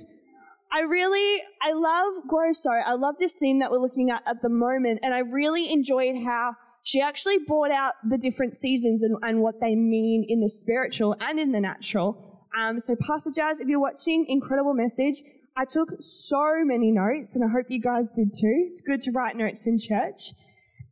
[0.71, 2.71] I really, I love Grow So.
[2.71, 6.15] I love this theme that we're looking at at the moment, and I really enjoyed
[6.25, 6.55] how
[6.85, 11.15] she actually brought out the different seasons and, and what they mean in the spiritual
[11.19, 12.45] and in the natural.
[12.55, 15.23] Um, so, Pastor Jazz, if you're watching, incredible message.
[15.57, 18.69] I took so many notes, and I hope you guys did too.
[18.71, 20.31] It's good to write notes in church.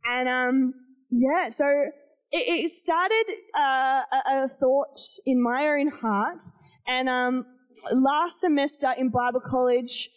[0.04, 0.74] And um,
[1.10, 1.66] yeah, so
[2.32, 3.24] it, it started
[3.56, 6.42] uh, a, a, thought in my own heart.
[6.88, 7.46] And um,
[7.92, 10.10] last semester in Bible college,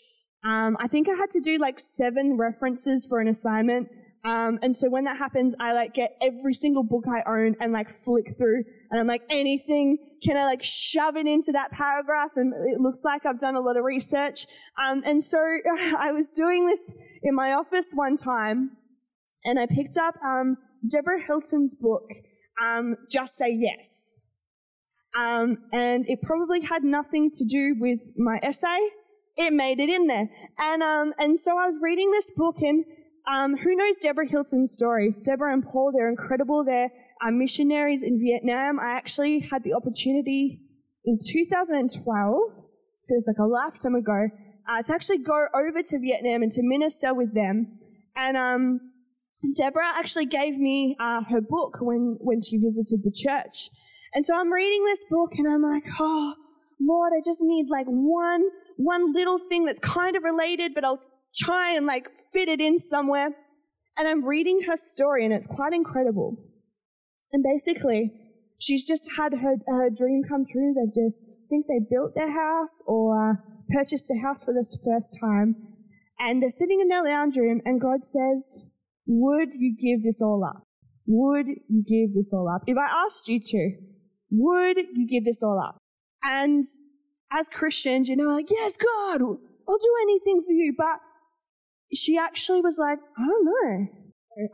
[0.44, 3.90] um, I think I had to do like seven references for an assignment.
[4.28, 7.72] Um, and so when that happens, I like get every single book I own and
[7.72, 12.32] like flick through, and I'm like, anything, can I like shove it into that paragraph?
[12.36, 14.46] And it looks like I've done a lot of research.
[14.78, 15.38] Um, and so
[15.98, 16.94] I was doing this
[17.24, 18.72] in my office one time,
[19.46, 20.58] and I picked up um,
[20.92, 22.10] Deborah Hilton's book,
[22.62, 24.20] um, Just Say Yes.
[25.18, 28.90] Um, and it probably had nothing to do with my essay.
[29.38, 30.30] It made it in there.
[30.60, 32.84] And, um, and so I was reading this book and
[33.32, 35.14] um, who knows Deborah Hilton's story?
[35.24, 36.64] Deborah and Paul, they're incredible.
[36.64, 36.90] They're
[37.26, 38.80] uh, missionaries in Vietnam.
[38.80, 40.62] I actually had the opportunity
[41.06, 42.42] in 2012,
[43.08, 44.28] feels like a lifetime ago,
[44.70, 47.80] uh, to actually go over to Vietnam and to minister with them.
[48.16, 48.80] And um,
[49.56, 53.70] Deborah actually gave me uh, her book when, when she visited the church.
[54.14, 56.34] And so I'm reading this book and I'm like, oh,
[56.80, 58.44] Lord, I just need like one,
[58.78, 61.02] one little thing that's kind of related, but I'll
[61.36, 63.30] try and like fit it in somewhere.
[63.98, 66.38] And I'm reading her story and it's quite incredible.
[67.34, 68.12] And basically,
[68.60, 70.74] she's just had her, her dream come true.
[70.74, 71.18] They just
[71.50, 75.56] think they built their house or purchased a house for the first time.
[76.20, 78.64] And they're sitting in their lounge room and God says,
[79.06, 80.64] would you give this all up?
[81.08, 82.64] Would you give this all up?
[82.68, 83.72] If I asked you to,
[84.32, 85.78] would you give this all up?
[86.24, 86.66] And
[87.32, 90.74] as Christians, you know, like, yes, God, I'll do anything for you.
[90.78, 91.00] But
[91.94, 93.88] she actually was like, I don't know.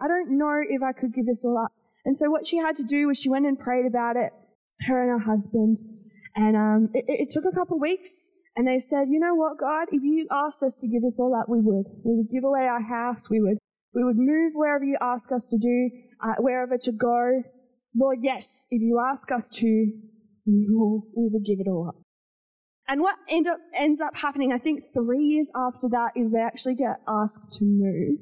[0.01, 1.71] I don't know if I could give this all up.
[2.05, 4.31] And so what she had to do was she went and prayed about it,
[4.87, 5.77] her and her husband.
[6.35, 8.31] And um, it, it took a couple weeks.
[8.55, 11.33] And they said, you know what, God, if you asked us to give this all
[11.35, 11.85] up, we would.
[12.05, 13.29] We would give away our house.
[13.29, 13.57] We would,
[13.95, 15.89] we would move wherever you ask us to do,
[16.23, 17.41] uh, wherever to go.
[17.95, 19.67] Lord, yes, if you ask us to,
[20.45, 22.02] we will, we will give it all up.
[22.87, 26.41] And what end up, ends up happening, I think three years after that, is they
[26.41, 28.19] actually get asked to move.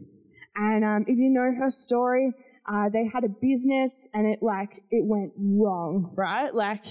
[0.55, 2.31] And um, if you know her story,
[2.71, 6.53] uh, they had a business and it like it went wrong, right?
[6.53, 6.85] Like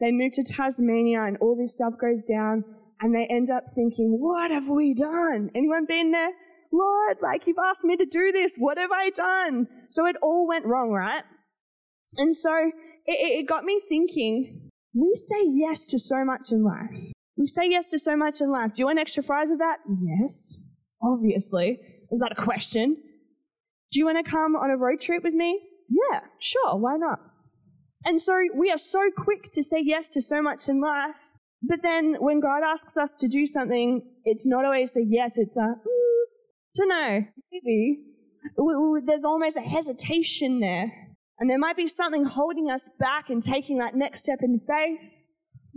[0.00, 2.64] they moved to Tasmania and all this stuff goes down,
[3.00, 6.32] and they end up thinking, "What have we done?" Anyone been there?
[6.72, 8.56] Lord, like you've asked me to do this.
[8.58, 9.68] What have I done?
[9.88, 11.22] So it all went wrong, right?
[12.18, 12.52] And so
[13.06, 14.70] it, it got me thinking.
[14.92, 17.13] We say yes to so much in life.
[17.36, 18.74] We say yes to so much in life.
[18.74, 19.78] Do you want extra fries with that?
[20.02, 20.60] Yes.
[21.02, 21.80] Obviously.
[22.10, 22.96] Is that a question?
[23.90, 25.60] Do you want to come on a road trip with me?
[25.88, 27.18] Yeah, sure, why not?
[28.04, 31.16] And so we are so quick to say yes to so much in life,
[31.62, 35.56] but then when God asks us to do something, it's not always a yes, it's
[35.56, 36.24] a, mm,
[36.76, 37.20] don't know,
[37.52, 38.00] maybe.
[39.06, 40.92] There's almost a hesitation there.
[41.38, 45.10] And there might be something holding us back in taking that next step in faith.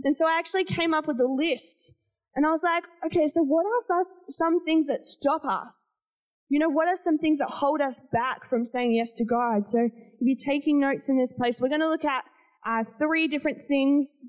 [0.04, 1.94] And so I actually came up with a list.
[2.36, 6.00] And I was like, okay, so what are some things that stop us
[6.48, 9.68] You know, what are some things that hold us back from saying yes to God?
[9.68, 12.24] So if you're taking notes in this place, we're going to look at
[12.66, 14.20] uh, three different things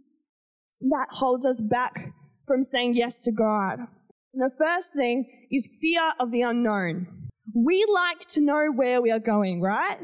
[0.81, 2.13] that holds us back
[2.45, 3.80] from saying yes to God.
[4.33, 7.07] And the first thing is fear of the unknown.
[7.56, 9.98] We like to know where we are going, right?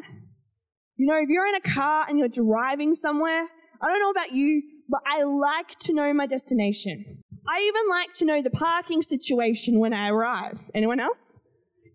[0.95, 3.45] You know, if you're in a car and you're driving somewhere,
[3.81, 7.23] I don't know about you, but I like to know my destination.
[7.47, 10.59] I even like to know the parking situation when I arrive.
[10.73, 11.41] Anyone else?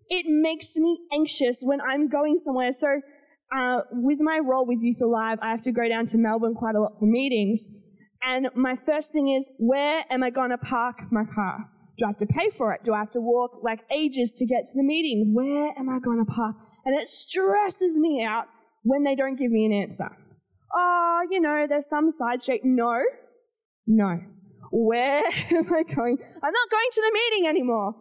[0.09, 2.73] It makes me anxious when I'm going somewhere.
[2.73, 3.01] So,
[3.57, 6.75] uh, with my role with Youth Alive, I have to go down to Melbourne quite
[6.77, 7.69] a lot for meetings.
[8.23, 11.69] And my first thing is, where am I going to park my car?
[11.99, 12.83] Do I have to pay for it?
[12.85, 15.33] Do I have to walk like ages to get to the meeting?
[15.35, 16.57] Where am I going to park?
[16.85, 18.47] And it stresses me out
[18.83, 20.11] when they don't give me an answer.
[20.75, 22.63] Oh, you know, there's some side street.
[22.65, 23.03] No,
[23.87, 24.21] no.
[24.73, 26.19] Where am I going?
[26.43, 27.95] I'm not going to the meeting anymore.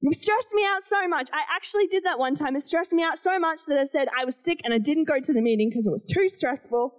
[0.00, 1.28] You've stressed me out so much.
[1.32, 2.54] I actually did that one time.
[2.54, 5.08] It stressed me out so much that I said I was sick and I didn't
[5.08, 6.92] go to the meeting because it was too stressful.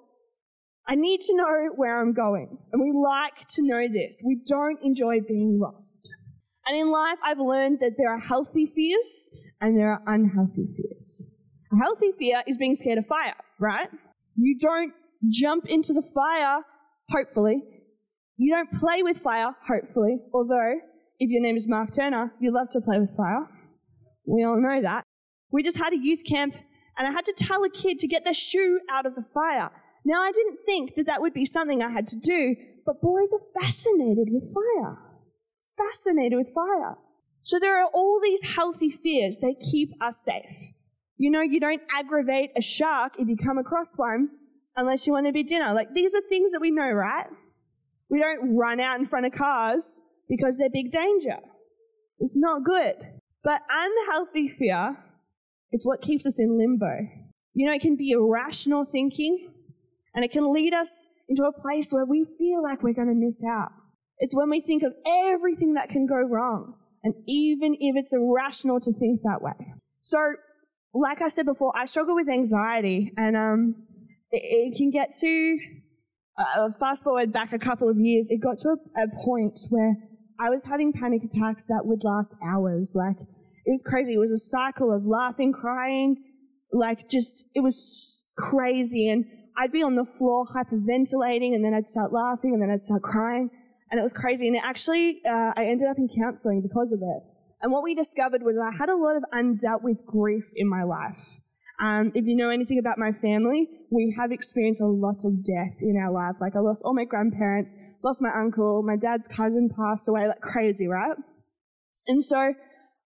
[0.88, 2.58] I need to know where I'm going.
[2.74, 4.20] And we like to know this.
[4.26, 6.12] We don't enjoy being lost.
[6.66, 9.30] And in life, I've learned that there are healthy fears
[9.62, 11.28] and there are unhealthy fears.
[11.74, 13.88] A healthy fear is being scared of fire, right?
[14.36, 14.94] You don't
[15.28, 16.62] jump into the fire,
[17.10, 17.62] hopefully.
[18.38, 20.18] You don't play with fire, hopefully.
[20.34, 20.76] Although,
[21.20, 23.48] if your name is Mark Turner, you love to play with fire.
[24.26, 25.04] We all know that.
[25.52, 26.54] We just had a youth camp,
[26.98, 29.72] and I had to tell a kid to get their shoe out of the fire.
[30.06, 32.56] Now, I didn't think that that would be something I had to do,
[32.86, 34.98] but boys are fascinated with fire.
[35.78, 36.98] Fascinated with fire.
[37.44, 39.38] So there are all these healthy fears.
[39.42, 40.70] They keep us safe.
[41.18, 44.30] You know, you don't aggravate a shark if you come across one
[44.76, 45.74] unless you want to be dinner.
[45.74, 47.28] Like, these are things that we know, right?
[48.10, 51.38] We don't run out in front of cars because they're big danger.
[52.20, 52.96] It's not good.
[53.44, 54.98] But unhealthy fear,
[55.72, 57.08] it's what keeps us in limbo.
[57.54, 59.50] You know, it can be irrational thinking
[60.14, 63.14] and it can lead us into a place where we feel like we're going to
[63.14, 63.72] miss out.
[64.18, 66.76] It's when we think of everything that can go wrong.
[67.04, 69.74] And even if it's irrational to think that way.
[70.02, 70.34] So,
[70.94, 73.76] like I said before, I struggle with anxiety and um,
[74.32, 75.58] it, it can get to,
[76.38, 79.96] uh, fast forward back a couple of years, it got to a, a point where
[80.40, 82.92] I was having panic attacks that would last hours.
[82.94, 84.14] Like, it was crazy.
[84.14, 86.24] It was a cycle of laughing, crying,
[86.72, 89.10] like just, it was crazy.
[89.10, 89.26] And
[89.58, 93.02] I'd be on the floor hyperventilating and then I'd start laughing and then I'd start
[93.02, 93.50] crying.
[93.92, 94.48] And it was crazy.
[94.48, 97.24] And actually, uh, I ended up in counseling because of it.
[97.62, 100.84] And what we discovered was I had a lot of undealt with grief in my
[100.84, 101.40] life.
[101.82, 105.78] Um, if you know anything about my family, we have experienced a lot of death
[105.82, 106.36] in our life.
[106.42, 110.42] Like I lost all my grandparents, lost my uncle, my dad's cousin passed away like
[110.42, 111.16] crazy, right?
[112.08, 112.54] And so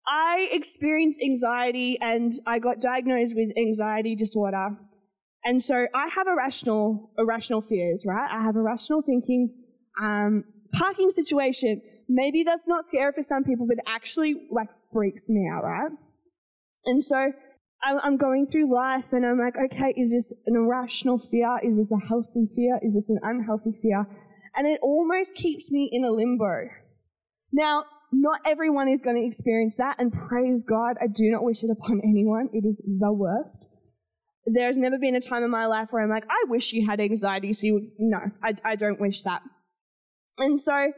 [0.07, 4.77] I experienced anxiety and I got diagnosed with anxiety disorder.
[5.43, 8.29] And so I have irrational, irrational fears, right?
[8.31, 9.53] I have irrational thinking.
[10.01, 15.49] Um, parking situation, maybe that's not scary for some people, but actually like freaks me
[15.51, 15.91] out, right?
[16.85, 17.31] And so
[17.83, 21.59] I'm going through life and I'm like, okay, is this an irrational fear?
[21.63, 22.79] Is this a healthy fear?
[22.83, 24.05] Is this an unhealthy fear?
[24.55, 26.67] And it almost keeps me in a limbo.
[27.51, 31.63] Now, not everyone is going to experience that, and praise God, I do not wish
[31.63, 32.49] it upon anyone.
[32.53, 33.67] It is the worst.
[34.45, 36.99] There's never been a time in my life where I'm like, I wish you had
[36.99, 37.87] anxiety, so you would.
[37.99, 39.41] No, I, I don't wish that.
[40.37, 40.91] And so,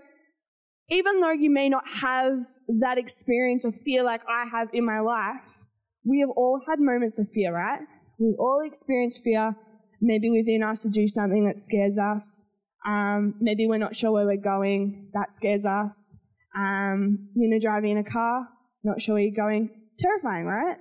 [0.90, 2.40] even though you may not have
[2.80, 5.66] that experience or fear like I have in my life,
[6.06, 7.82] we have all had moments of fear, right?
[8.20, 9.56] We've all experienced fear,
[10.02, 12.46] maybe within us to do something that scares us.
[12.86, 16.18] Um, maybe we're not sure where we're going, that scares us.
[16.56, 18.48] Um, you know, driving in a car,
[18.84, 20.78] not sure where you're going, terrifying, right?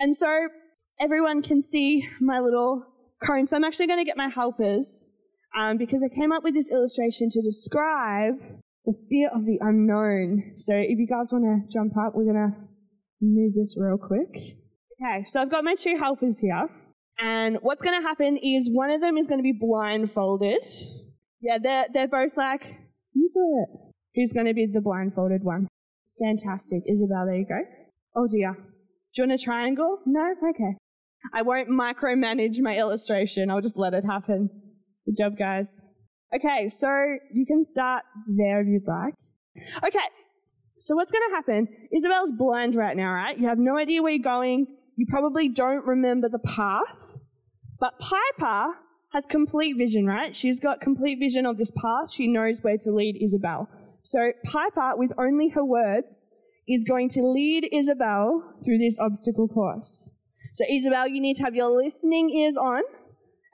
[0.00, 0.48] And so
[0.98, 2.84] everyone can see my little
[3.24, 3.46] cone.
[3.46, 5.10] So I'm actually going to get my helpers
[5.56, 8.34] um, because I came up with this illustration to describe
[8.84, 10.52] the fear of the unknown.
[10.56, 12.71] So if you guys want to jump up, we're going to
[13.26, 14.30] move this real quick.
[15.00, 16.68] Okay, so I've got my two helpers here.
[17.18, 20.66] And what's going to happen is one of them is going to be blindfolded.
[21.40, 22.64] Yeah, they're, they're both like,
[23.14, 23.92] you do it.
[24.14, 25.68] Who's going to be the blindfolded one?
[26.20, 26.82] Fantastic.
[26.86, 27.60] Isabel, there you go.
[28.16, 28.54] Oh dear.
[28.54, 29.98] Do you want a triangle?
[30.06, 30.34] No?
[30.50, 30.76] Okay.
[31.32, 33.50] I won't micromanage my illustration.
[33.50, 34.50] I'll just let it happen.
[35.06, 35.84] Good job, guys.
[36.34, 36.88] Okay, so
[37.32, 39.14] you can start there if you'd like.
[39.84, 39.98] Okay,
[40.82, 41.68] so what's going to happen?
[41.96, 43.38] Isabel's blind right now, right?
[43.38, 44.66] You have no idea where you're going.
[44.96, 47.18] You probably don't remember the path.
[47.78, 48.74] But Piper
[49.12, 50.34] has complete vision, right?
[50.34, 52.12] She's got complete vision of this path.
[52.12, 53.68] She knows where to lead Isabel.
[54.02, 56.32] So Piper, with only her words,
[56.66, 60.14] is going to lead Isabel through this obstacle course.
[60.54, 62.82] So, Isabel, you need to have your listening ears on,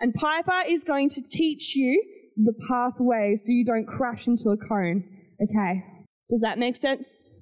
[0.00, 2.02] and Piper is going to teach you
[2.36, 5.04] the pathway so you don't crash into a cone.
[5.42, 5.84] Okay.
[6.30, 7.34] Does that make sense?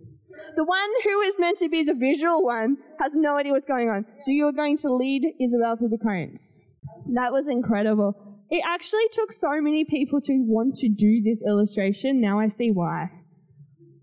[0.54, 3.88] The one who is meant to be the visual one has no idea what's going
[3.88, 4.04] on.
[4.20, 6.66] So you are going to lead Isabel through the cones.
[7.14, 8.14] That was incredible.
[8.50, 12.20] It actually took so many people to want to do this illustration.
[12.20, 13.10] Now I see why.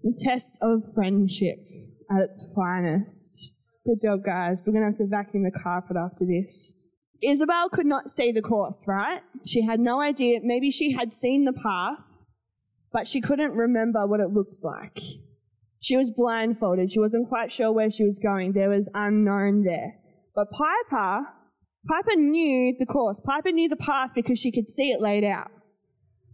[0.01, 1.59] The test of friendship
[2.11, 3.55] at its finest.
[3.85, 4.63] Good job, guys.
[4.65, 6.75] We're going to have to vacuum the carpet after this.
[7.21, 9.21] Isabel could not see the course, right?
[9.45, 10.39] She had no idea.
[10.43, 12.12] Maybe she had seen the path,
[12.93, 14.99] but she couldn't remember what it looked like.
[15.79, 16.91] She was blindfolded.
[16.91, 18.53] She wasn't quite sure where she was going.
[18.53, 19.95] There was unknown there.
[20.35, 21.25] But Piper,
[21.89, 23.19] Piper knew the course.
[23.25, 25.51] Piper knew the path because she could see it laid out.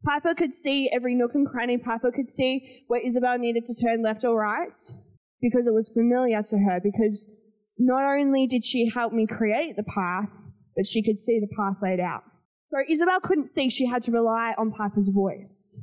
[0.05, 1.77] Piper could see every nook and cranny.
[1.77, 4.77] Piper could see where Isabel needed to turn left or right
[5.41, 6.79] because it was familiar to her.
[6.79, 7.27] Because
[7.77, 10.29] not only did she help me create the path,
[10.75, 12.23] but she could see the path laid out.
[12.69, 15.81] So Isabel couldn't see, she had to rely on Piper's voice.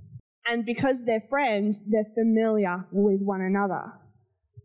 [0.49, 3.93] And because they're friends, they're familiar with one another.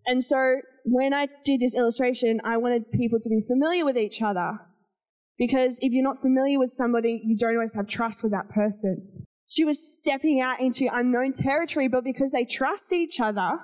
[0.05, 4.21] And so when I did this illustration, I wanted people to be familiar with each
[4.21, 4.59] other.
[5.37, 9.25] Because if you're not familiar with somebody, you don't always have trust with that person.
[9.47, 13.59] She was stepping out into unknown territory, but because they trust each other,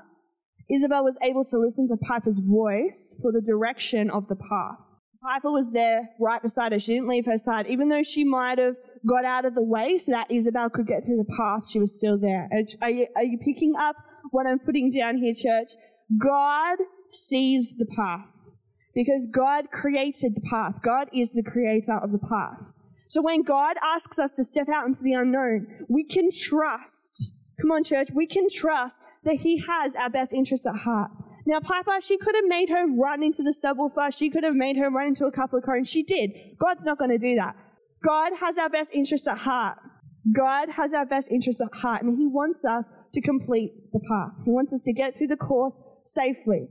[0.69, 4.79] Isabel was able to listen to Piper's voice for the direction of the path.
[5.23, 6.79] Piper was there right beside her.
[6.79, 7.67] She didn't leave her side.
[7.67, 11.05] Even though she might have got out of the way so that Isabel could get
[11.05, 12.49] through the path, she was still there.
[12.81, 13.95] Are you, are you picking up
[14.31, 15.71] what I'm putting down here, church?
[16.17, 16.77] God
[17.09, 18.51] sees the path
[18.95, 20.75] because God created the path.
[20.83, 22.73] God is the creator of the path.
[23.07, 27.33] So when God asks us to step out into the unknown, we can trust.
[27.61, 28.09] Come on, church.
[28.13, 31.11] We can trust that He has our best interests at heart.
[31.45, 34.15] Now, Piper, she could have made her run into the subwoofer.
[34.15, 35.89] She could have made her run into a couple of cones.
[35.89, 36.31] She did.
[36.59, 37.55] God's not going to do that.
[38.03, 39.77] God has our best interests at heart.
[40.35, 44.31] God has our best interests at heart, and He wants us to complete the path.
[44.45, 46.67] He wants us to get through the course safely.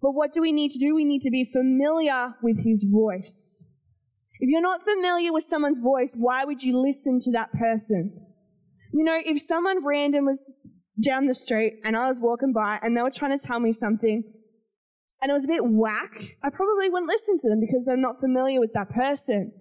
[0.00, 0.94] But what do we need to do?
[0.94, 3.68] We need to be familiar with His voice.
[4.40, 8.26] If you're not familiar with someone's voice, why would you listen to that person?
[8.92, 10.38] You know, if someone random was
[11.00, 13.72] down the street and I was walking by and they were trying to tell me
[13.72, 14.22] something
[15.20, 18.20] and it was a bit whack, I probably wouldn't listen to them because I'm not
[18.20, 19.52] familiar with that person.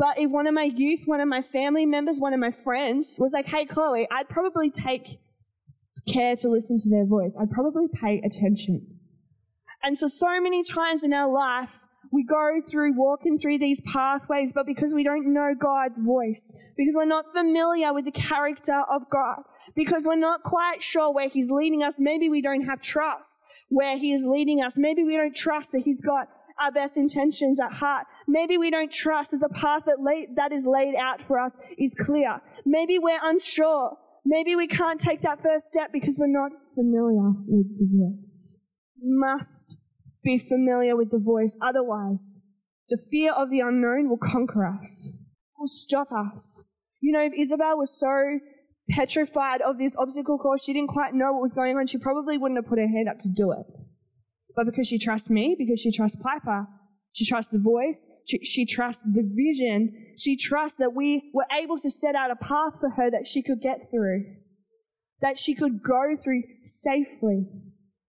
[0.00, 3.16] But if one of my youth, one of my family members, one of my friends
[3.18, 5.20] was like, hey, Chloe, I'd probably take
[6.10, 7.34] care to listen to their voice.
[7.38, 8.96] I'd probably pay attention.
[9.82, 14.54] And so, so many times in our life, we go through walking through these pathways,
[14.54, 19.02] but because we don't know God's voice, because we're not familiar with the character of
[19.12, 19.42] God,
[19.76, 23.38] because we're not quite sure where He's leading us, maybe we don't have trust
[23.68, 24.78] where He is leading us.
[24.78, 26.28] Maybe we don't trust that He's got
[26.60, 28.06] our best intentions at heart.
[28.30, 31.52] Maybe we don't trust that the path that, lay, that is laid out for us
[31.76, 32.40] is clear.
[32.64, 33.96] Maybe we're unsure.
[34.24, 38.56] Maybe we can't take that first step because we're not familiar with the voice.
[39.02, 39.78] Must
[40.22, 41.56] be familiar with the voice.
[41.60, 42.40] Otherwise,
[42.88, 45.12] the fear of the unknown will conquer us,
[45.58, 46.62] will stop us.
[47.00, 48.38] You know, if Isabel was so
[48.90, 52.38] petrified of this obstacle course, she didn't quite know what was going on, she probably
[52.38, 53.66] wouldn't have put her hand up to do it.
[54.54, 56.66] But because she trusts me, because she trusts Piper,
[57.12, 58.00] she trusts the voice,
[58.42, 62.74] she, trusts the vision, she trusts that we were able to set out a path
[62.80, 64.24] for her that she could get through,
[65.20, 67.46] that she could go through safely.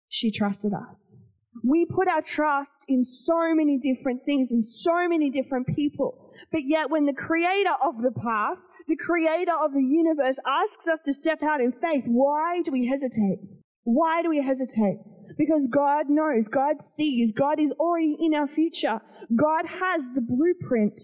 [0.09, 1.17] She trusted us.
[1.65, 6.31] We put our trust in so many different things and so many different people.
[6.51, 8.59] But yet when the creator of the path,
[8.89, 12.87] the creator of the universe asks us to step out in faith, why do we
[12.87, 13.39] hesitate?
[13.85, 14.99] Why do we hesitate?
[15.41, 19.01] Because God knows, God sees, God is already in our future.
[19.35, 21.01] God has the blueprint.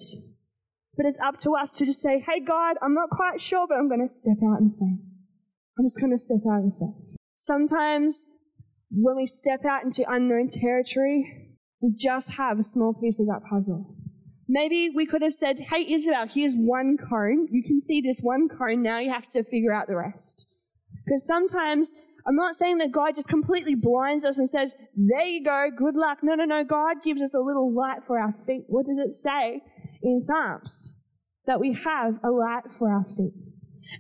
[0.94, 3.78] But it's up to us to just say, hey God, I'm not quite sure, but
[3.78, 5.00] I'm going to step out in faith.
[5.78, 7.16] I'm just going to step out in faith.
[7.38, 8.36] Sometimes
[8.90, 13.40] when we step out into unknown territory, we just have a small piece of that
[13.48, 13.96] puzzle.
[14.50, 17.48] Maybe we could have said, hey, Isabel, here's one cone.
[17.50, 18.82] You can see this one cone.
[18.82, 20.46] Now you have to figure out the rest.
[21.06, 21.90] Because sometimes,
[22.26, 25.94] I'm not saying that God just completely blinds us and says, there you go, good
[25.94, 26.18] luck.
[26.22, 26.64] No, no, no.
[26.64, 28.64] God gives us a little light for our feet.
[28.66, 29.62] What does it say
[30.02, 30.96] in Psalms?
[31.46, 33.32] That we have a light for our feet.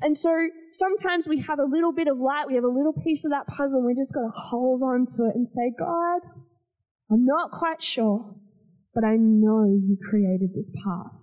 [0.02, 3.24] And so sometimes we have a little bit of light, we have a little piece
[3.24, 6.22] of that puzzle, and we just got to hold on to it and say, God,
[7.12, 8.34] I'm not quite sure,
[8.92, 11.22] but I know you created this path.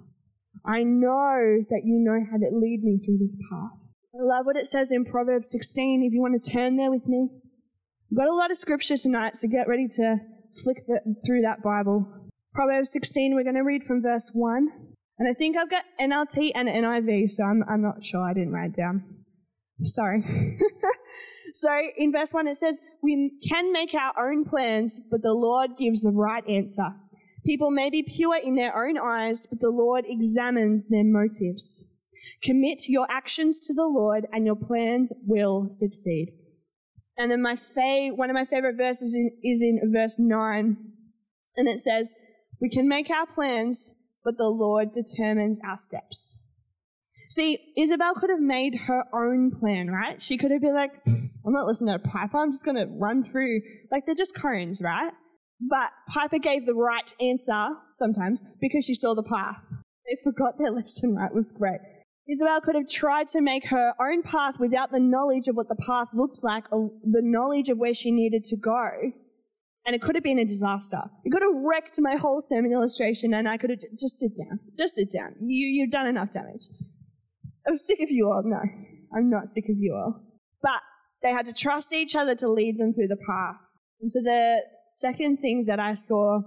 [0.65, 3.82] I know that you know how to lead me through this path.
[4.15, 7.07] I love what it says in Proverbs 16, if you want to turn there with
[7.07, 7.29] me.
[8.11, 10.17] We've got a lot of scripture tonight, so get ready to
[10.63, 12.05] flick the, through that Bible.
[12.53, 14.67] Proverbs 16, we're going to read from verse 1.
[15.17, 18.21] And I think I've got NLT and NIV, so I'm, I'm not sure.
[18.21, 19.03] I didn't write it down.
[19.81, 20.21] Sorry.
[21.55, 25.71] so in verse 1, it says, We can make our own plans, but the Lord
[25.79, 26.93] gives the right answer.
[27.47, 31.87] People may be pure in their own eyes, but the Lord examines their motives.
[32.43, 36.33] Commit your actions to the Lord, and your plans will succeed.
[37.17, 40.77] And then my fa- one of my favorite verses in, is in verse 9,
[41.57, 42.13] and it says,
[42.61, 46.41] We can make our plans, but the Lord determines our steps.
[47.29, 50.21] See, Isabel could have made her own plan, right?
[50.21, 53.23] She could have been like, I'm not listening to Piper, I'm just going to run
[53.23, 53.61] through.
[53.91, 55.11] Like, they're just cones, right?
[55.59, 59.61] But Piper gave the right answer sometimes because she saw the path.
[60.05, 61.31] They forgot their lesson, right?
[61.31, 61.79] It was great.
[62.29, 65.75] Isabel could have tried to make her own path without the knowledge of what the
[65.75, 68.89] path looked like or the knowledge of where she needed to go.
[69.85, 71.01] And it could have been a disaster.
[71.25, 74.31] It could have wrecked my whole sermon illustration and I could have just just sit
[74.37, 74.59] down.
[74.77, 75.35] Just sit down.
[75.41, 76.63] You, you've done enough damage.
[77.67, 78.41] I'm sick of you all.
[78.45, 78.61] No,
[79.13, 80.21] I'm not sick of you all.
[80.61, 80.81] But
[81.21, 83.57] they had to trust each other to lead them through the path.
[84.01, 84.61] And so the
[84.93, 86.39] second thing that I saw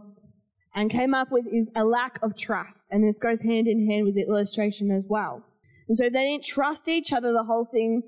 [0.75, 2.88] and came up with is a lack of trust.
[2.90, 5.42] And this goes hand in hand with the illustration as well.
[5.88, 8.02] And so they didn't trust each other the whole thing.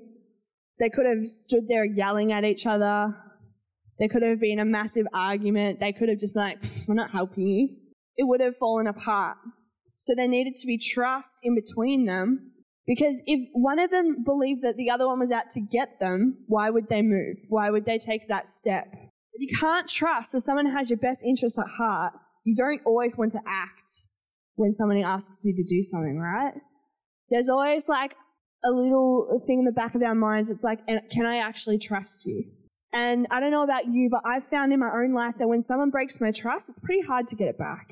[0.79, 3.15] They could have stood there yelling at each other.
[3.97, 5.79] There could have been a massive argument.
[5.79, 7.69] They could have just been like, we're not helping you.
[8.17, 9.37] It would have fallen apart.
[9.97, 12.51] So there needed to be trust in between them
[12.87, 16.37] because if one of them believed that the other one was out to get them,
[16.47, 17.37] why would they move?
[17.49, 18.87] Why would they take that step?
[19.33, 22.13] If you can't trust that someone has your best interest at heart,
[22.45, 23.91] you don't always want to act
[24.55, 26.53] when somebody asks you to do something, right?
[27.29, 28.13] There's always like
[28.63, 30.49] a little thing in the back of our minds.
[30.49, 32.43] It's like, can I actually trust you?
[32.91, 35.61] And I don't know about you, but I've found in my own life that when
[35.61, 37.91] someone breaks my trust, it's pretty hard to get it back.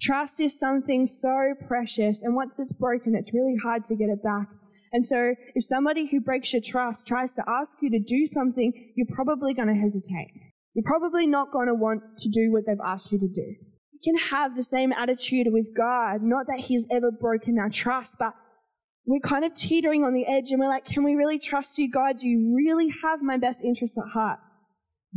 [0.00, 4.22] Trust is something so precious, and once it's broken, it's really hard to get it
[4.22, 4.46] back.
[4.92, 8.72] And so, if somebody who breaks your trust tries to ask you to do something,
[8.96, 10.30] you're probably going to hesitate.
[10.72, 13.54] You're probably not going to want to do what they've asked you to do.
[14.04, 18.34] Can have the same attitude with God, not that He's ever broken our trust, but
[19.06, 21.90] we're kind of teetering on the edge and we're like, can we really trust you,
[21.90, 22.18] God?
[22.18, 24.38] Do you really have my best interests at heart?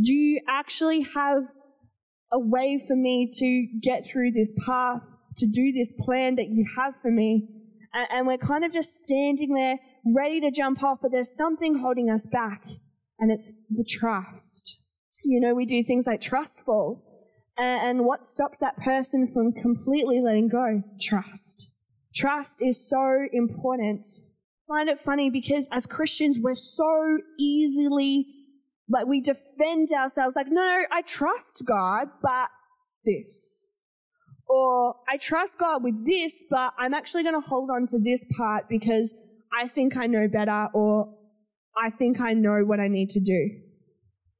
[0.02, 1.44] Do you actually have
[2.32, 5.02] a way for me to get through this path,
[5.38, 7.48] to do this plan that you have for me.
[7.94, 9.78] And, we're kind of just standing there
[10.16, 12.64] ready to jump off, but there's something holding us back,
[13.20, 14.80] and it's the trust.
[15.26, 17.04] You know, we do things like trust fall.
[17.58, 20.82] And, what stops that person from completely letting go?
[21.00, 21.72] Trust.
[22.16, 24.08] Trust is so important.
[24.70, 28.26] I find it funny because as Christians, we're so easily
[28.90, 32.50] like we defend ourselves like, no, I trust God, but
[33.06, 33.70] this.
[34.48, 38.24] Or I trust God with this, but I'm actually going to hold on to this
[38.38, 39.14] part because
[39.58, 41.14] I think I know better or
[41.78, 43.50] I think I know what I need to do.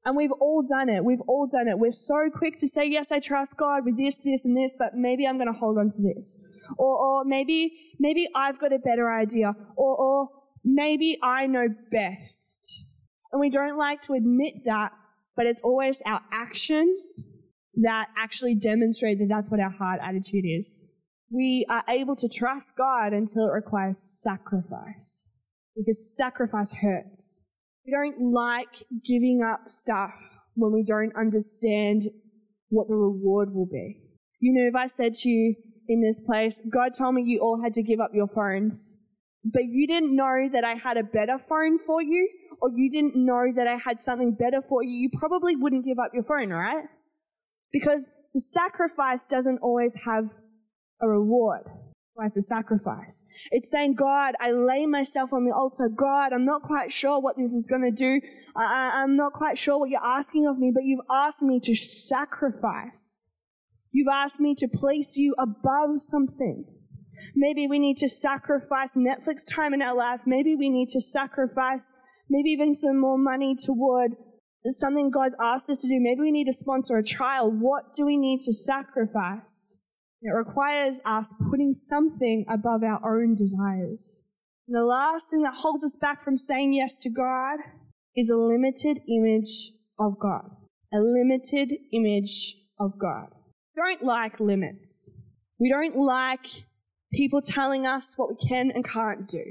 [0.04, 1.04] And we've all done it.
[1.04, 1.78] We've all done it.
[1.78, 4.94] We're so quick to say, yes, I trust God with this, this, and this, but
[4.94, 6.38] maybe I'm going to hold on to this.
[6.76, 9.52] Or, or maybe, maybe I've got a better idea.
[9.76, 10.28] Or, or
[10.64, 12.86] maybe I know best.
[13.30, 14.90] And we don't like to admit that,
[15.36, 17.30] but it's always our actions
[17.76, 20.88] that actually demonstrate that that's what our heart attitude is.
[21.30, 25.34] We are able to trust God until it requires sacrifice
[25.76, 27.41] because sacrifice hurts.
[27.84, 32.04] We don't like giving up stuff when we don't understand
[32.68, 33.98] what the reward will be.
[34.40, 35.54] You know, if I said to you
[35.88, 38.98] in this place, God told me you all had to give up your phones,
[39.44, 42.28] but you didn't know that I had a better phone for you,
[42.60, 45.98] or you didn't know that I had something better for you, you probably wouldn't give
[45.98, 46.84] up your phone, right?
[47.72, 50.24] Because the sacrifice doesn't always have
[51.00, 51.62] a reward.
[52.18, 53.24] It's a sacrifice.
[53.50, 55.88] It's saying, God, I lay myself on the altar.
[55.88, 58.20] God, I'm not quite sure what this is going to do.
[58.54, 61.74] I, am not quite sure what you're asking of me, but you've asked me to
[61.74, 63.22] sacrifice.
[63.92, 66.64] You've asked me to place you above something.
[67.34, 70.20] Maybe we need to sacrifice Netflix time in our life.
[70.26, 71.92] Maybe we need to sacrifice
[72.28, 74.12] maybe even some more money toward
[74.70, 75.98] something God's asked us to do.
[75.98, 77.60] Maybe we need to sponsor a child.
[77.60, 79.78] What do we need to sacrifice?
[80.22, 84.22] It requires us putting something above our own desires.
[84.68, 87.58] And the last thing that holds us back from saying yes to God
[88.14, 90.48] is a limited image of God.
[90.94, 93.26] A limited image of God.
[93.74, 95.12] We don't like limits.
[95.58, 96.46] We don't like
[97.12, 99.42] people telling us what we can and can't do.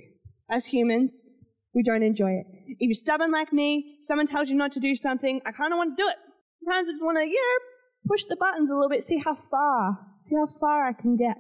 [0.50, 1.26] As humans,
[1.74, 2.46] we don't enjoy it.
[2.68, 5.78] If you're stubborn like me, someone tells you not to do something, I kind of
[5.78, 6.16] want to do it.
[6.64, 9.36] Sometimes I just want to, you know, push the buttons a little bit, see how
[9.36, 9.98] far,
[10.32, 11.38] see how far I can get.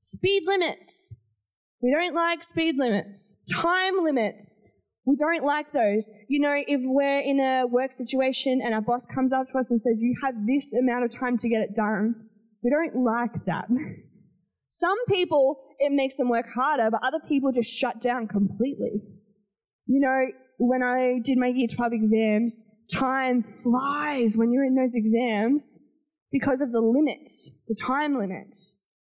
[0.00, 1.16] Speed limits.
[1.80, 3.36] We don't like speed limits.
[3.52, 4.62] Time limits.
[5.04, 6.08] We don't like those.
[6.28, 9.70] You know, if we're in a work situation and our boss comes up to us
[9.70, 12.14] and says, you have this amount of time to get it done,
[12.62, 13.66] we don't like that.
[14.68, 19.02] Some people, it makes them work harder, but other people just shut down completely.
[19.86, 20.26] You know,
[20.58, 25.80] when I did my year 12 exams, time flies when you're in those exams
[26.32, 27.30] because of the limit,
[27.68, 28.56] the time limit.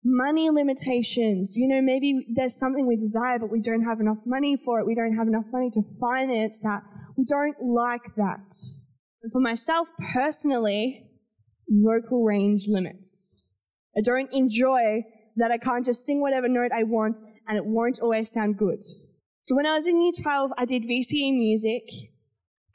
[0.05, 1.55] Money limitations.
[1.57, 4.87] You know, maybe there's something we desire, but we don't have enough money for it.
[4.87, 6.83] We don't have enough money to finance that.
[7.17, 8.55] We don't like that.
[9.23, 11.05] And for myself personally,
[11.69, 13.45] vocal range limits.
[13.97, 15.03] I don't enjoy
[15.37, 18.83] that I can't just sing whatever note I want and it won't always sound good.
[19.43, 21.83] So when I was in year 12, I did VCE music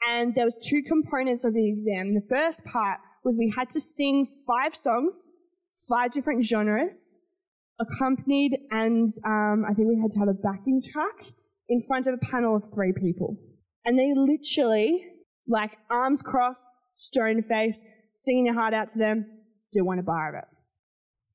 [0.10, 2.14] and there was two components of the exam.
[2.14, 5.32] The first part was we had to sing five songs,
[5.90, 7.20] five different genres,
[7.80, 11.34] accompanied and um, I think we had to have a backing track
[11.70, 13.38] in front of a panel of three people.
[13.86, 15.06] And they literally,
[15.48, 17.78] like arms crossed, stone face,
[18.16, 19.26] singing your heart out to them,
[19.72, 20.50] do want a bar of it.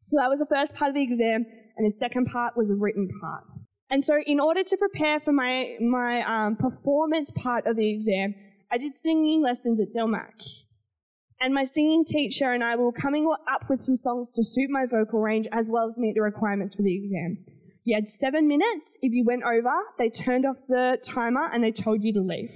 [0.01, 1.45] So that was the first part of the exam,
[1.77, 3.45] and the second part was the written part.
[3.91, 8.35] And so, in order to prepare for my my um, performance part of the exam,
[8.71, 10.33] I did singing lessons at Dilmac.
[11.41, 14.87] And my singing teacher and I were coming up with some songs to suit my
[14.87, 17.45] vocal range as well as meet the requirements for the exam.
[17.85, 18.99] You had seven minutes.
[19.03, 22.51] If you went over, they turned off the timer and they told you to leave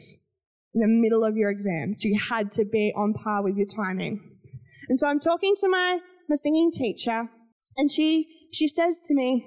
[0.75, 1.95] in the middle of your exam.
[1.97, 4.21] So you had to be on par with your timing.
[4.89, 7.29] And so I'm talking to my, my singing teacher
[7.77, 9.47] and she, she says to me,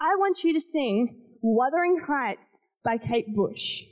[0.00, 3.84] I want you to sing Wuthering Heights by Kate Bush.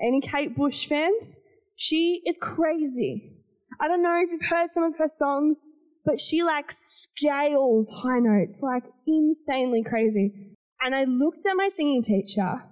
[0.00, 1.40] Any Kate Bush fans?
[1.74, 3.41] She is crazy.
[3.82, 5.58] I don't know if you've heard some of her songs,
[6.04, 10.54] but she like scales high notes, like insanely crazy.
[10.80, 12.62] And I looked at my singing teacher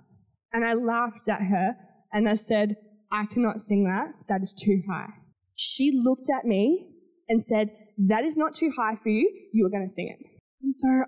[0.53, 1.75] and I laughed at her
[2.13, 2.77] and I said,
[3.11, 4.13] I cannot sing that.
[4.29, 5.09] That is too high.
[5.57, 6.87] She looked at me
[7.29, 7.71] and said,
[8.07, 9.29] That is not too high for you.
[9.53, 10.27] You are going to sing it.
[10.63, 11.05] And so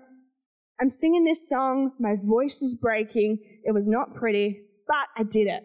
[0.81, 1.91] I'm singing this song.
[1.99, 3.37] My voice is breaking.
[3.63, 5.63] It was not pretty, but I did it.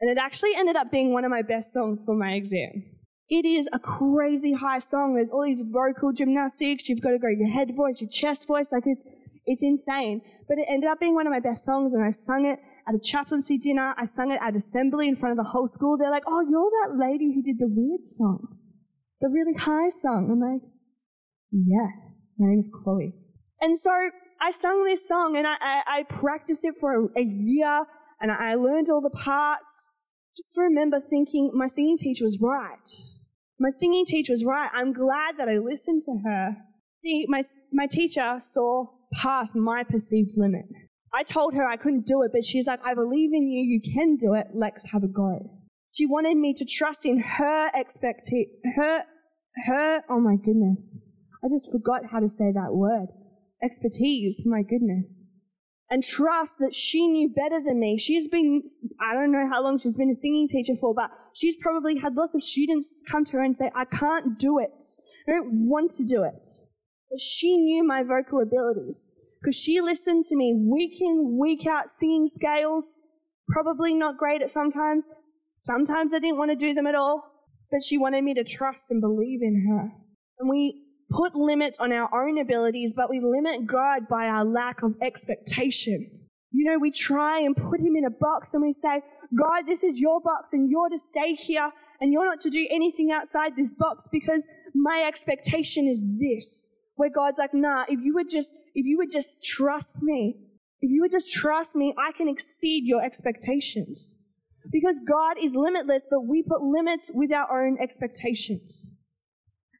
[0.00, 2.93] And it actually ended up being one of my best songs for my exam.
[3.30, 5.14] It is a crazy high song.
[5.14, 6.88] There's all these vocal gymnastics.
[6.88, 8.66] You've got to go your head voice, your chest voice.
[8.70, 9.02] Like it's,
[9.46, 10.20] it's insane.
[10.46, 12.94] But it ended up being one of my best songs and I sung it at
[12.94, 13.94] a chaplaincy dinner.
[13.96, 15.96] I sung it at assembly in front of the whole school.
[15.96, 18.58] They're like, oh, you're that lady who did the weird song.
[19.22, 20.28] The really high song.
[20.30, 20.60] I'm like,
[21.50, 21.88] yeah,
[22.38, 23.14] my name is Chloe.
[23.62, 23.90] And so
[24.42, 27.84] I sung this song and I, I, I practiced it for a, a year
[28.20, 29.88] and I learned all the parts.
[30.36, 33.13] Just remember thinking my singing teacher was right.
[33.58, 34.70] My singing teacher was right.
[34.74, 36.56] I'm glad that I listened to her.
[37.02, 40.64] See, my, my teacher saw past my perceived limit.
[41.12, 43.62] I told her I couldn't do it, but she's like, I believe in you.
[43.62, 44.48] You can do it.
[44.52, 45.38] Let's have a go.
[45.92, 49.02] She wanted me to trust in her expectation, her,
[49.66, 51.00] her, oh my goodness.
[51.44, 53.06] I just forgot how to say that word.
[53.62, 55.24] Expertise, my goodness
[55.90, 57.98] and trust that she knew better than me.
[57.98, 58.62] She's been,
[59.00, 62.14] I don't know how long she's been a singing teacher for, but she's probably had
[62.14, 64.84] lots of students come to her and say, I can't do it.
[65.28, 66.48] I don't want to do it.
[67.10, 71.90] But she knew my vocal abilities because she listened to me week in, week out,
[71.90, 73.02] singing scales.
[73.48, 75.04] Probably not great at sometimes.
[75.56, 77.22] Sometimes I didn't want to do them at all,
[77.70, 79.92] but she wanted me to trust and believe in her.
[80.38, 84.82] And we put limits on our own abilities, but we limit God by our lack
[84.82, 86.10] of expectation.
[86.50, 89.02] You know, we try and put him in a box and we say,
[89.36, 92.66] God, this is your box and you're to stay here and you're not to do
[92.70, 96.68] anything outside this box because my expectation is this.
[96.96, 100.36] Where God's like, nah, if you would just, if you would just trust me,
[100.80, 104.18] if you would just trust me, I can exceed your expectations.
[104.70, 108.96] Because God is limitless, but we put limits with our own expectations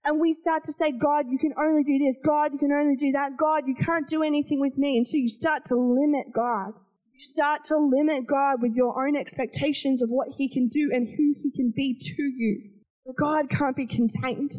[0.04, 2.16] and we start to say, God, you can only do this.
[2.24, 3.36] God, you can only do that.
[3.38, 4.98] God, you can't do anything with me.
[4.98, 6.72] And so you start to limit God.
[7.14, 11.06] You start to limit God with your own expectations of what He can do and
[11.08, 12.70] who He can be to you.
[13.06, 14.52] But God can't be contained.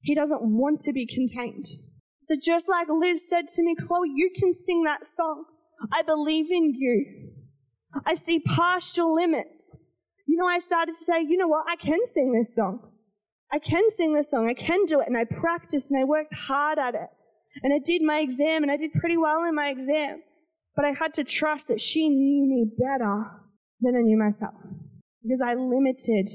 [0.00, 1.66] He doesn't want to be contained.
[2.24, 5.44] So just like Liz said to me, Chloe, you can sing that song.
[5.92, 7.30] I believe in you.
[8.06, 9.74] I see past your limits.
[10.26, 11.64] You know, I started to say, you know what?
[11.68, 12.92] I can sing this song.
[13.52, 16.34] I can sing this song, I can do it, and I practiced and I worked
[16.34, 17.08] hard at it.
[17.62, 20.22] And I did my exam, and I did pretty well in my exam.
[20.74, 23.30] But I had to trust that she knew me better
[23.80, 24.54] than I knew myself.
[25.22, 26.30] Because I limited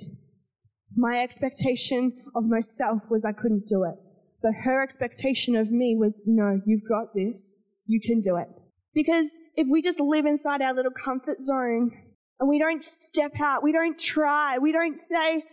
[0.96, 3.96] my expectation of myself was I couldn't do it.
[4.42, 7.58] But her expectation of me was, no, you've got this.
[7.86, 8.48] You can do it.
[8.94, 11.92] Because if we just live inside our little comfort zone
[12.40, 15.44] and we don't step out, we don't try, we don't say,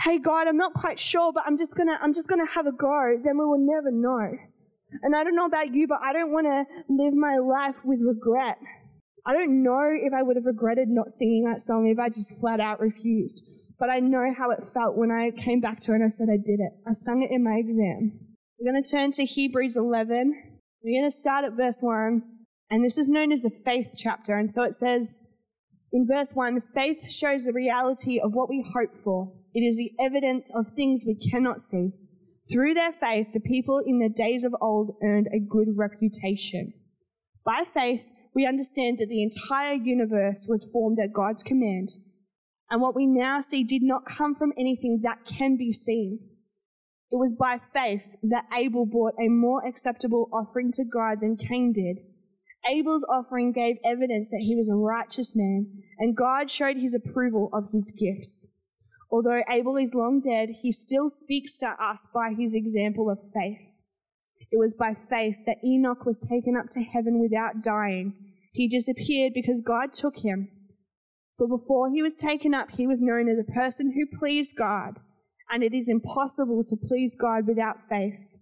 [0.00, 2.72] hey God, I'm not quite sure, but I'm just gonna, I'm just gonna have a
[2.72, 4.36] go, then we will never know.
[5.02, 8.00] And I don't know about you, but I don't want to live my life with
[8.00, 8.58] regret.
[9.24, 12.40] I don't know if I would have regretted not singing that song if I just
[12.40, 13.44] flat out refused.
[13.78, 16.28] But I know how it felt when I came back to it and I said
[16.30, 16.72] I did it.
[16.86, 18.20] I sung it in my exam.
[18.58, 20.34] We're going to turn to Hebrews 11.
[20.82, 22.22] We're going to start at verse 1.
[22.70, 24.36] And this is known as the faith chapter.
[24.36, 25.18] And so it says
[25.92, 29.92] in verse 1 faith shows the reality of what we hope for, it is the
[30.00, 31.90] evidence of things we cannot see.
[32.50, 36.72] Through their faith, the people in the days of old earned a good reputation.
[37.44, 38.02] By faith,
[38.34, 41.90] we understand that the entire universe was formed at God's command,
[42.70, 46.18] and what we now see did not come from anything that can be seen.
[47.12, 51.72] It was by faith that Abel brought a more acceptable offering to God than Cain
[51.72, 51.98] did.
[52.68, 57.50] Abel's offering gave evidence that he was a righteous man, and God showed his approval
[57.52, 58.48] of his gifts.
[59.12, 63.60] Although Abel is long dead, he still speaks to us by his example of faith.
[64.50, 68.14] It was by faith that Enoch was taken up to heaven without dying.
[68.54, 70.48] He disappeared because God took him.
[71.36, 74.98] For before he was taken up, he was known as a person who pleased God,
[75.50, 78.36] and it is impossible to please God without faith.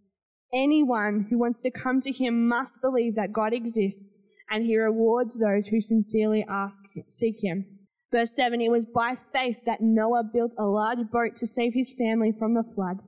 [0.55, 5.39] Anyone who wants to come to him must believe that God exists, and he rewards
[5.39, 7.80] those who sincerely ask, seek him.
[8.12, 11.94] Verse 7 It was by faith that Noah built a large boat to save his
[11.99, 12.99] family from the flood.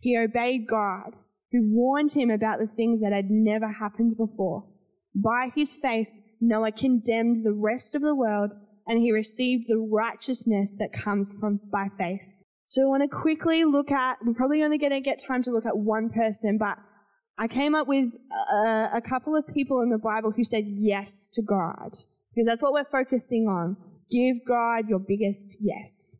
[0.00, 1.14] He obeyed God,
[1.50, 4.64] who warned him about the things that had never happened before.
[5.14, 6.08] By his faith,
[6.40, 8.50] Noah condemned the rest of the world,
[8.86, 12.22] and he received the righteousness that comes from by faith.
[12.66, 15.50] So I want to quickly look at, we're probably only going to get time to
[15.50, 16.78] look at one person, but
[17.38, 18.10] I came up with
[18.52, 21.90] a, a couple of people in the Bible who said yes to God,
[22.34, 23.76] because that's what we're focusing on.
[24.12, 26.18] Give God your biggest yes.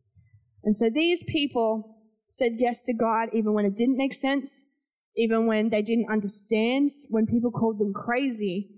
[0.63, 1.97] And so these people
[2.29, 4.67] said yes to God even when it didn't make sense,
[5.15, 8.69] even when they didn't understand, when people called them crazy,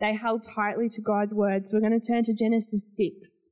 [0.00, 1.72] they held tightly to God's words.
[1.72, 3.50] We're going to turn to Genesis 6.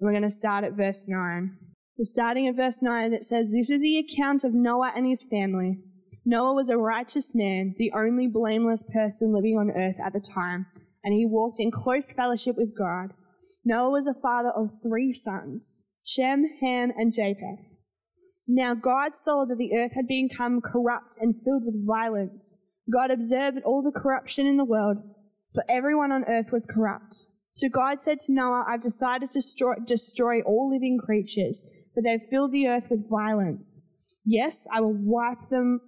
[0.00, 1.56] We're going to start at verse 9.
[1.96, 5.24] We're starting at verse 9 that says, This is the account of Noah and his
[5.30, 5.78] family.
[6.26, 10.66] Noah was a righteous man, the only blameless person living on earth at the time,
[11.04, 13.12] and he walked in close fellowship with God.
[13.66, 17.78] Noah was a father of three sons Shem, Ham, and Japheth.
[18.46, 22.58] Now God saw that the earth had become corrupt and filled with violence.
[22.88, 24.98] God observed all the corruption in the world,
[25.52, 27.26] for everyone on earth was corrupt.
[27.54, 32.20] So God said to Noah, I've decided to destroy, destroy all living creatures, for they've
[32.30, 33.82] filled the earth with violence.
[34.24, 35.80] Yes, I will wipe them,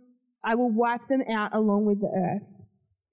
[0.42, 2.57] I will wipe them out along with the earth.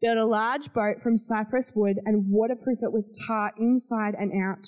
[0.05, 4.67] Build a large boat from cypress wood and waterproof it with tar inside and out.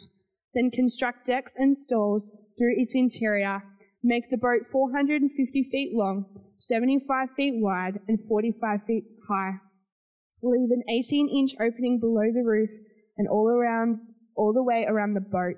[0.55, 3.61] Then construct decks and stalls through its interior.
[4.03, 6.25] Make the boat 450 feet long,
[6.57, 9.57] 75 feet wide, and 45 feet high.
[10.41, 12.71] Leave an 18 inch opening below the roof
[13.15, 13.99] and all around,
[14.35, 15.57] all the way around the boat.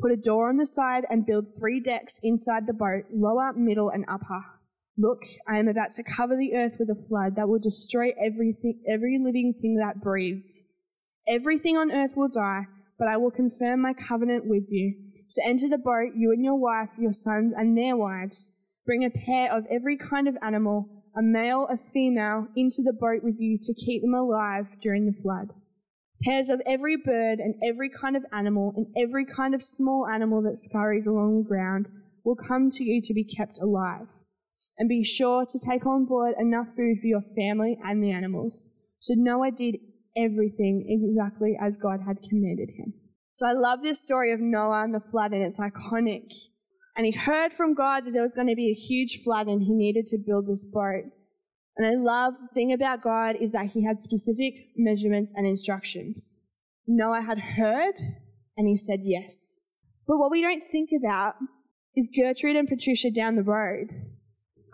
[0.00, 3.90] Put a door on the side and build three decks inside the boat, lower, middle,
[3.90, 4.55] and upper.
[4.98, 8.80] Look, I am about to cover the earth with a flood that will destroy everything,
[8.88, 10.64] every living thing that breathes.
[11.28, 12.62] Everything on earth will die,
[12.98, 14.94] but I will confirm my covenant with you.
[15.28, 18.52] So enter the boat, you and your wife, your sons, and their wives.
[18.86, 23.22] Bring a pair of every kind of animal, a male, a female, into the boat
[23.22, 25.52] with you to keep them alive during the flood.
[26.22, 30.40] Pairs of every bird and every kind of animal and every kind of small animal
[30.42, 31.86] that scurries along the ground
[32.24, 34.22] will come to you to be kept alive
[34.78, 38.70] and be sure to take on board enough food for your family and the animals.
[38.98, 39.76] So Noah did
[40.16, 42.94] everything exactly as God had commanded him.
[43.38, 46.32] So I love this story of Noah and the flood, and it's iconic.
[46.96, 49.62] And he heard from God that there was going to be a huge flood and
[49.62, 51.04] he needed to build this boat.
[51.76, 56.44] And I love the thing about God is that he had specific measurements and instructions.
[56.86, 57.94] Noah had heard
[58.56, 59.60] and he said yes.
[60.06, 61.34] But what we don't think about
[61.94, 63.90] is Gertrude and Patricia down the road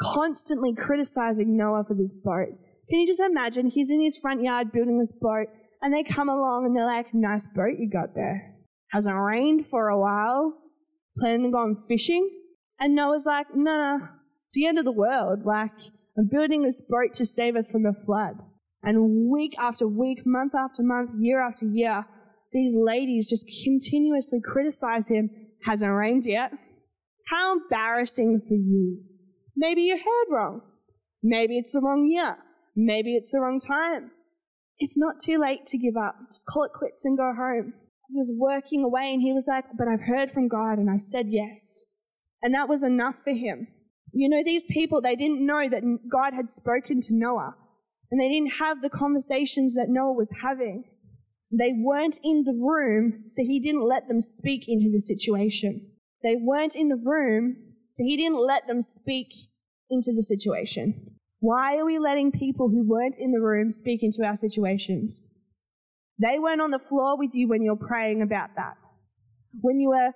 [0.03, 2.49] constantly criticizing Noah for this boat.
[2.91, 3.69] Can you just imagine?
[3.69, 5.47] He's in his front yard building this boat,
[5.81, 8.55] and they come along and they're like, Nice boat you got there.
[8.91, 10.59] Hasn't rained for a while.
[11.17, 12.29] Planning to go on fishing?
[12.79, 13.97] And Noah's like, No, nah,
[14.47, 15.45] it's the end of the world.
[15.45, 15.73] Like,
[16.19, 18.37] I'm building this boat to save us from the flood.
[18.83, 22.05] And week after week, month after month, year after year,
[22.53, 25.31] these ladies just continuously criticize him.
[25.65, 26.51] Hasn't rained yet.
[27.29, 28.99] How embarrassing for you.
[29.57, 30.63] Maybe you heard wrong.
[31.23, 32.37] Maybe it's the wrong year.
[32.75, 34.11] Maybe it's the wrong time.
[34.79, 36.17] It's not too late to give up.
[36.31, 37.75] Just call it quits and go home.
[38.09, 40.97] He was working away and he was like, But I've heard from God and I
[40.97, 41.87] said yes.
[42.43, 43.69] And that was enough for him.
[44.13, 47.55] You know, these people, they didn't know that God had spoken to Noah
[48.11, 50.85] and they didn't have the conversations that Noah was having.
[51.51, 55.93] They weren't in the room, so he didn't let them speak into the situation.
[56.23, 57.57] They weren't in the room,
[57.93, 59.29] so he didn't let them speak
[59.91, 61.19] into the situation.
[61.41, 65.31] Why are we letting people who weren't in the room speak into our situations?
[66.19, 68.75] They weren't on the floor with you when you're praying about that.
[69.61, 70.13] When you were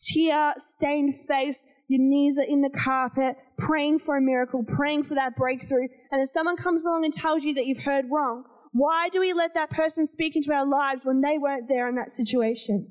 [0.00, 5.14] tear stained face, your knees are in the carpet, praying for a miracle, praying for
[5.14, 8.44] that breakthrough, and then someone comes along and tells you that you've heard wrong.
[8.72, 11.94] Why do we let that person speak into our lives when they weren't there in
[11.96, 12.88] that situation?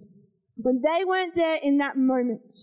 [0.55, 2.53] When they weren't there in that moment?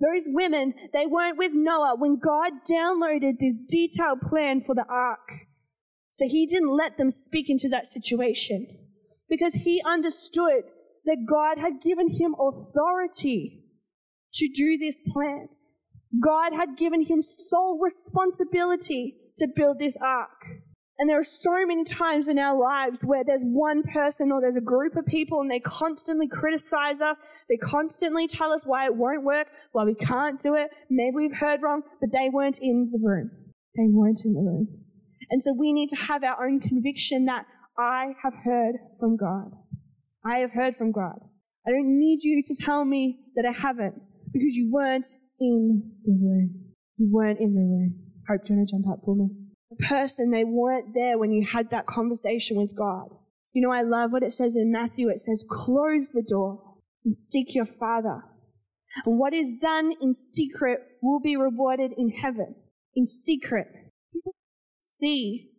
[0.00, 5.28] Those women, they weren't with Noah when God downloaded this detailed plan for the ark.
[6.10, 8.66] So he didn't let them speak into that situation
[9.28, 10.64] because he understood
[11.04, 13.64] that God had given him authority
[14.34, 15.48] to do this plan.
[16.22, 20.46] God had given him sole responsibility to build this ark.
[20.98, 24.56] And there are so many times in our lives where there's one person or there's
[24.56, 27.16] a group of people and they constantly criticize us.
[27.48, 30.70] They constantly tell us why it won't work, why we can't do it.
[30.90, 33.30] Maybe we've heard wrong, but they weren't in the room.
[33.76, 34.68] They weren't in the room.
[35.30, 37.46] And so we need to have our own conviction that
[37.78, 39.50] I have heard from God.
[40.24, 41.18] I have heard from God.
[41.66, 43.94] I don't need you to tell me that I haven't
[44.32, 45.06] because you weren't
[45.40, 46.74] in the room.
[46.98, 47.94] You weren't in the room.
[48.28, 49.28] Hope, you want to jump up for me?
[49.78, 53.08] Person, they weren't there when you had that conversation with God.
[53.52, 55.08] You know, I love what it says in Matthew.
[55.08, 58.22] It says, close the door and seek your Father.
[59.04, 62.54] And what is done in secret will be rewarded in heaven.
[62.94, 63.66] In secret.
[64.82, 65.50] See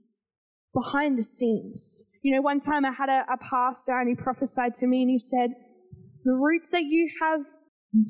[0.73, 2.06] behind the scenes.
[2.21, 5.12] You know, one time I had a, a pastor and he prophesied to me and
[5.12, 5.52] he said,
[6.23, 7.41] the roots that you have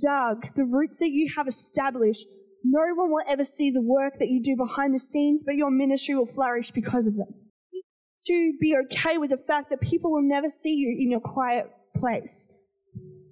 [0.01, 2.25] dug, the roots that you have established,
[2.63, 5.69] no one will ever see the work that you do behind the scenes, but your
[5.69, 7.27] ministry will flourish because of them.
[8.27, 11.65] To be okay with the fact that people will never see you in your quiet
[11.95, 12.49] place.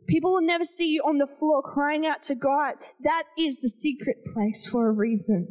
[0.07, 2.73] People will never see you on the floor crying out to God.
[3.03, 5.47] That is the secret place for a reason.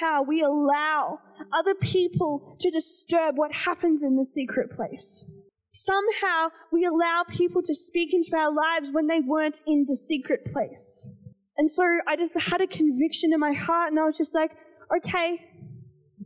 [0.00, 1.18] How we allow
[1.52, 5.30] other people to disturb what happens in the secret place.
[5.72, 10.50] Somehow we allow people to speak into our lives when they weren't in the secret
[10.50, 11.12] place.
[11.58, 14.52] And so I just had a conviction in my heart, and I was just like,
[14.96, 15.40] okay,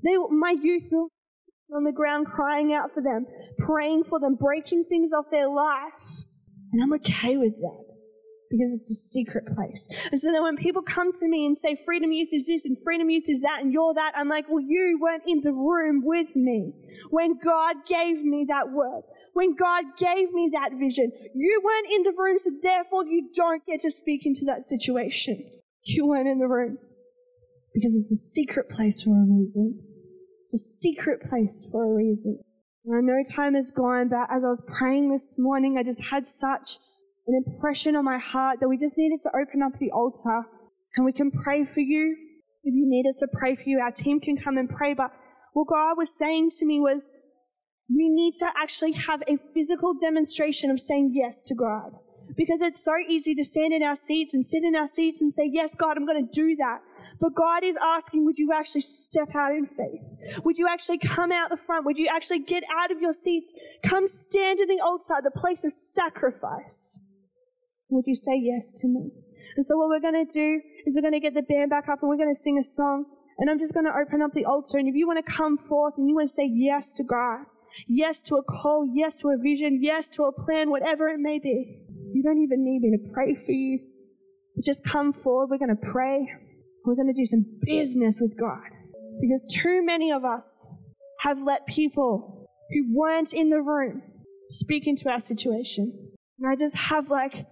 [0.05, 0.85] they, my youth
[1.75, 3.27] on the ground crying out for them,
[3.59, 6.25] praying for them, breaking things off their life.
[6.73, 7.92] And I'm okay with that
[8.53, 9.89] because it's a secret place.
[10.13, 12.77] And so then when people come to me and say, Freedom Youth is this and
[12.85, 16.03] Freedom Youth is that and you're that, I'm like, well, you weren't in the room
[16.05, 16.73] with me
[17.09, 21.11] when God gave me that word, when God gave me that vision.
[21.35, 25.43] You weren't in the room, so therefore you don't get to speak into that situation.
[25.85, 26.77] You weren't in the room
[27.75, 29.81] because it's a secret place for a reason.
[30.45, 32.39] It's a secret place for a reason.
[32.85, 36.03] And I know time has gone, but as I was praying this morning, I just
[36.05, 36.79] had such
[37.27, 40.43] an impression on my heart that we just needed to open up the altar
[40.97, 42.17] and we can pray for you.
[42.65, 44.95] If you need us to pray for you, our team can come and pray.
[44.95, 45.11] But
[45.53, 47.11] what God was saying to me was,
[47.95, 51.93] we need to actually have a physical demonstration of saying yes to God.
[52.37, 55.33] Because it's so easy to stand in our seats and sit in our seats and
[55.33, 56.79] say, Yes, God, I'm going to do that.
[57.21, 60.41] But God is asking, Would you actually step out in faith?
[60.45, 61.85] Would you actually come out the front?
[61.85, 63.53] Would you actually get out of your seats?
[63.85, 67.01] Come stand in the altar, the place of sacrifice.
[67.93, 69.11] Would you say yes to me?
[69.57, 71.89] And so what we're going to do is we're going to get the band back
[71.89, 73.05] up and we're going to sing a song.
[73.39, 74.79] And I'm just going to open up the altar.
[74.79, 77.45] And if you want to come forth and you want to say yes to God,
[77.87, 81.39] yes to a call, yes to a vision, yes to a plan, whatever it may
[81.39, 81.81] be,
[82.15, 83.79] you don't even need me to pray for you.
[84.63, 85.49] Just come forward.
[85.51, 86.27] We're going to pray.
[86.85, 88.71] We're going to do some business with God.
[89.21, 90.73] Because too many of us
[91.21, 94.03] have let people who weren't in the room
[94.49, 95.93] speak into our situation.
[96.39, 97.47] And I just have like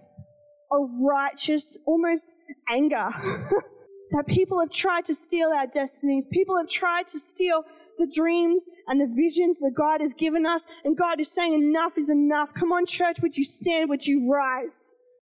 [0.71, 2.35] a righteous, almost
[2.69, 3.09] anger
[4.11, 6.25] that people have tried to steal our destinies.
[6.31, 7.63] People have tried to steal
[7.97, 10.63] the dreams and the visions that God has given us.
[10.83, 12.49] And God is saying, enough is enough.
[12.57, 13.89] Come on, church, would you stand?
[13.89, 14.95] Would you rise?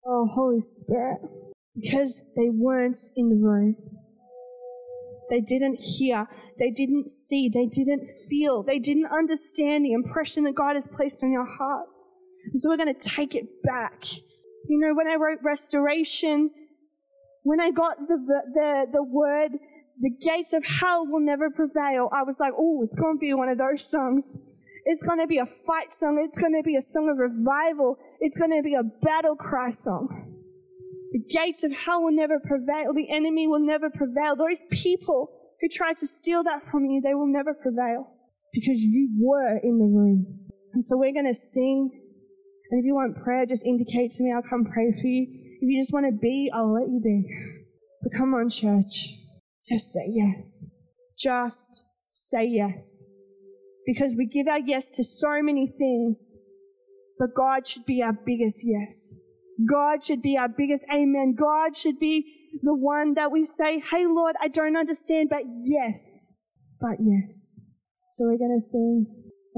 [0.07, 1.19] Oh, Holy Spirit.
[1.75, 3.77] Because they weren't in the room.
[5.31, 6.27] They didn't hear.
[6.59, 7.49] They didn't see.
[7.49, 8.63] They didn't feel.
[8.63, 11.87] They didn't understand the impression that God has placed on your heart.
[12.53, 14.05] And so we're going to take it back.
[14.73, 16.51] You know, when I wrote restoration,
[17.43, 18.17] when I got the,
[18.55, 19.51] the, the word,
[20.01, 23.35] the gates of hell will never prevail, I was like, oh, it's going to be
[23.35, 24.41] one of those songs.
[24.87, 26.25] It's going to be a fight song.
[26.27, 27.99] It's going to be a song of revival.
[28.21, 30.09] It's going to be a battle cry song.
[31.13, 32.95] The gates of hell will never prevail.
[32.95, 34.37] The enemy will never prevail.
[34.37, 38.09] Those people who tried to steal that from you, they will never prevail
[38.55, 40.49] because you were in the room.
[40.73, 42.02] And so we're going to sing.
[42.73, 44.33] And if you want prayer, just indicate to me.
[44.33, 45.27] I'll come pray for you.
[45.61, 47.23] If you just want to be, I'll let you be.
[48.03, 49.11] But come on, church.
[49.69, 50.71] Just say yes.
[51.19, 53.05] Just say yes.
[53.85, 56.39] Because we give our yes to so many things,
[57.19, 59.17] but God should be our biggest yes.
[59.71, 61.37] God should be our biggest amen.
[61.39, 62.25] God should be
[62.63, 66.33] the one that we say, Hey Lord, I don't understand, but yes,
[66.81, 67.61] but yes.
[68.09, 69.07] So we're going to sing